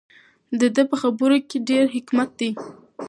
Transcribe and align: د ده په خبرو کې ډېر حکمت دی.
د 0.59 0.61
ده 0.75 0.83
په 0.91 0.95
خبرو 1.01 1.37
کې 1.49 1.57
ډېر 1.69 1.85
حکمت 1.95 2.29
دی. 2.39 2.51